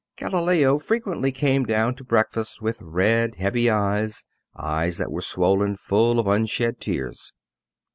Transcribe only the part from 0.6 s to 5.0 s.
frequently came down to breakfast with red, heavy eyes, eyes